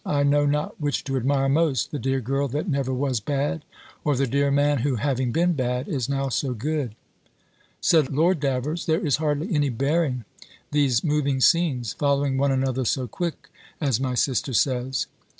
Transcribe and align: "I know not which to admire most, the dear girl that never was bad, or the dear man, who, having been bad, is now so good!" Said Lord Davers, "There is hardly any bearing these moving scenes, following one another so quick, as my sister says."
"I 0.07 0.23
know 0.23 0.47
not 0.47 0.81
which 0.81 1.03
to 1.03 1.15
admire 1.15 1.47
most, 1.47 1.91
the 1.91 1.99
dear 1.99 2.21
girl 2.21 2.47
that 2.47 2.67
never 2.67 2.91
was 2.91 3.19
bad, 3.19 3.63
or 4.03 4.15
the 4.15 4.25
dear 4.25 4.49
man, 4.49 4.79
who, 4.79 4.95
having 4.95 5.31
been 5.31 5.53
bad, 5.53 5.87
is 5.87 6.09
now 6.09 6.27
so 6.29 6.55
good!" 6.55 6.95
Said 7.81 8.09
Lord 8.11 8.39
Davers, 8.39 8.87
"There 8.87 9.05
is 9.05 9.17
hardly 9.17 9.53
any 9.53 9.69
bearing 9.69 10.25
these 10.71 11.03
moving 11.03 11.39
scenes, 11.39 11.93
following 11.93 12.37
one 12.37 12.51
another 12.51 12.83
so 12.83 13.05
quick, 13.07 13.49
as 13.79 13.99
my 13.99 14.15
sister 14.15 14.53
says." 14.53 15.05